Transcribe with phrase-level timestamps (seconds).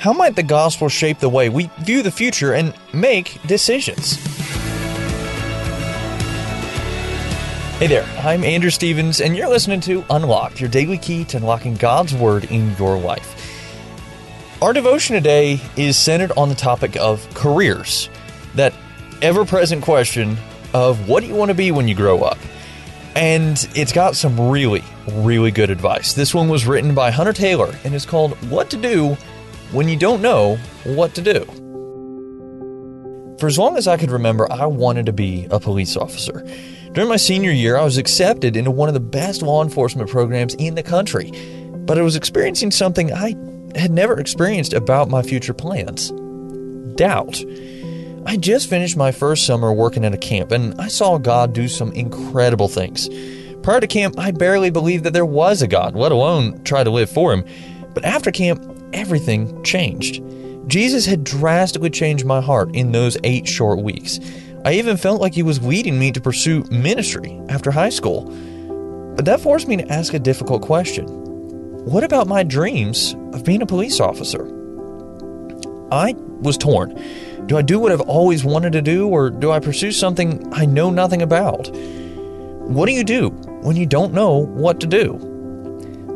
[0.00, 4.14] How might the gospel shape the way we view the future and make decisions?
[7.76, 11.74] Hey there, I'm Andrew Stevens, and you're listening to Unlocked, your daily key to unlocking
[11.74, 13.36] God's Word in your life.
[14.62, 18.08] Our devotion today is centered on the topic of careers,
[18.54, 18.72] that
[19.20, 20.38] ever present question
[20.72, 22.38] of what do you want to be when you grow up?
[23.14, 24.82] And it's got some really,
[25.12, 26.14] really good advice.
[26.14, 29.18] This one was written by Hunter Taylor and is called What to Do
[29.72, 31.44] When You Don't Know What to Do.
[33.38, 36.44] For as long as I could remember, I wanted to be a police officer.
[36.92, 40.54] During my senior year, I was accepted into one of the best law enforcement programs
[40.54, 41.30] in the country,
[41.86, 43.34] but I was experiencing something I
[43.76, 46.12] had never experienced about my future plans
[47.00, 47.42] doubt.
[48.26, 51.66] I just finished my first summer working at a camp, and I saw God do
[51.66, 53.08] some incredible things.
[53.62, 56.90] Prior to camp, I barely believed that there was a God, let alone try to
[56.90, 57.44] live for Him.
[57.94, 60.22] But after camp, everything changed.
[60.66, 64.20] Jesus had drastically changed my heart in those eight short weeks.
[64.64, 68.24] I even felt like He was leading me to pursue ministry after high school.
[69.16, 71.06] But that forced me to ask a difficult question
[71.84, 74.44] What about my dreams of being a police officer?
[75.92, 77.00] I was torn.
[77.46, 80.66] Do I do what I've always wanted to do, or do I pursue something I
[80.66, 81.68] know nothing about?
[81.74, 83.30] What do you do
[83.62, 85.29] when you don't know what to do?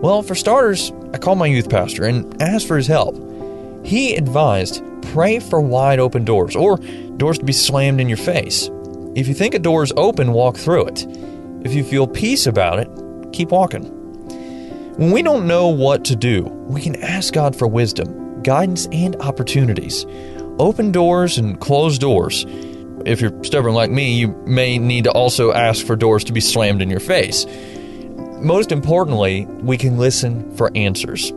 [0.05, 3.17] Well, for starters, I called my youth pastor and asked for his help.
[3.87, 6.77] He advised pray for wide open doors, or
[7.17, 8.69] doors to be slammed in your face.
[9.15, 11.07] If you think a door is open, walk through it.
[11.65, 13.85] If you feel peace about it, keep walking.
[14.99, 19.17] When we don't know what to do, we can ask God for wisdom, guidance, and
[19.23, 20.05] opportunities.
[20.59, 22.45] Open doors and closed doors.
[23.07, 26.41] If you're stubborn like me, you may need to also ask for doors to be
[26.43, 27.47] slammed in your face.
[28.45, 31.33] Most importantly, we can listen for answers.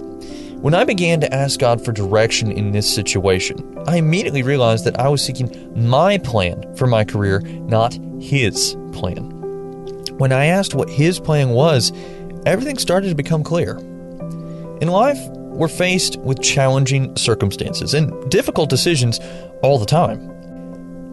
[0.59, 4.99] When I began to ask God for direction in this situation, I immediately realized that
[4.99, 9.23] I was seeking my plan for my career, not His plan.
[10.17, 11.93] When I asked what His plan was,
[12.45, 13.77] everything started to become clear.
[14.81, 19.21] In life, we're faced with challenging circumstances and difficult decisions
[19.64, 20.36] all the time.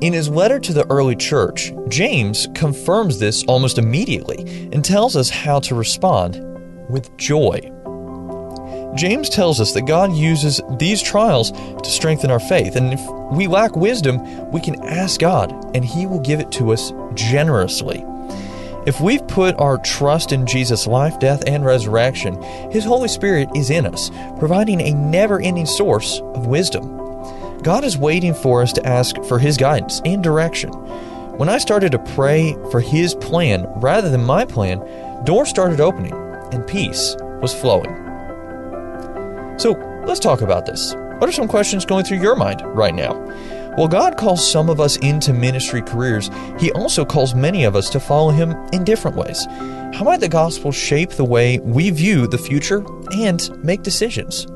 [0.00, 5.30] In his letter to the early church, James confirms this almost immediately and tells us
[5.30, 6.40] how to respond
[6.90, 7.60] with joy.
[8.96, 13.00] James tells us that God uses these trials to strengthen our faith, and if
[13.32, 18.04] we lack wisdom, we can ask God, and He will give it to us generously.
[18.86, 22.40] If we've put our trust in Jesus' life, death, and resurrection,
[22.70, 27.03] His Holy Spirit is in us, providing a never ending source of wisdom.
[27.64, 30.70] God is waiting for us to ask for His guidance and direction.
[31.38, 34.80] When I started to pray for His plan rather than my plan,
[35.24, 36.12] doors started opening
[36.52, 37.90] and peace was flowing.
[39.58, 39.72] So
[40.06, 40.94] let's talk about this.
[40.94, 43.14] What are some questions going through your mind right now?
[43.76, 47.88] While God calls some of us into ministry careers, He also calls many of us
[47.90, 49.42] to follow Him in different ways.
[49.94, 54.46] How might the gospel shape the way we view the future and make decisions?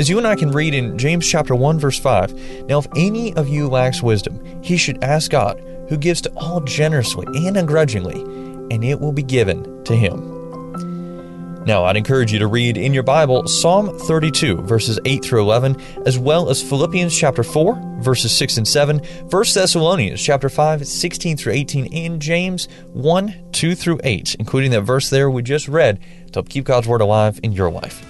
[0.00, 3.34] As you and I can read in James chapter 1 verse 5, now if any
[3.34, 8.22] of you lacks wisdom, he should ask God, who gives to all generously and ungrudgingly,
[8.74, 11.66] and it will be given to him.
[11.66, 15.78] Now, I'd encourage you to read in your Bible Psalm 32, verses 8 through 11,
[16.06, 21.36] as well as Philippians chapter 4, verses 6 and 7, 1 Thessalonians chapter 5, 16
[21.36, 26.00] through 18, and James 1, 2 through 8, including that verse there we just read
[26.28, 28.02] to help keep God's Word alive in your life.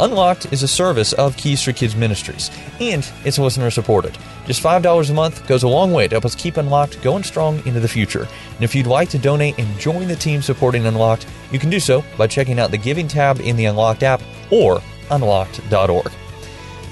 [0.00, 4.16] Unlocked is a service of Keys for Kids Ministries, and it's listener supported.
[4.46, 7.58] Just $5 a month goes a long way to help us keep Unlocked going strong
[7.66, 8.28] into the future.
[8.54, 11.80] And if you'd like to donate and join the team supporting Unlocked, you can do
[11.80, 14.22] so by checking out the Giving tab in the Unlocked app
[14.52, 16.12] or unlocked.org.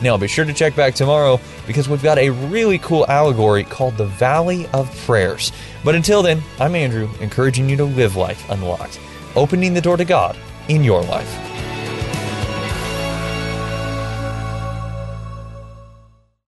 [0.02, 3.96] Now, be sure to check back tomorrow because we've got a really cool allegory called
[3.96, 5.52] the Valley of Prayers.
[5.84, 8.98] But until then, I'm Andrew, encouraging you to live life unlocked,
[9.36, 10.36] opening the door to God
[10.68, 11.55] in your life.